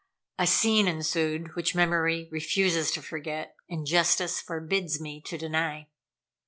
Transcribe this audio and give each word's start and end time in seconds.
A 0.39 0.47
scene 0.47 0.87
ensued 0.87 1.53
which 1.55 1.75
memory 1.75 2.27
refuses 2.31 2.89
to 2.93 3.03
forget, 3.03 3.53
and 3.69 3.85
justice 3.85 4.41
forbids 4.41 4.99
me 4.99 5.21
to 5.27 5.37
deny. 5.37 5.89